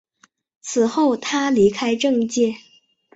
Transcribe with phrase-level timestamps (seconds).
[0.61, 2.55] 此后他离开政界。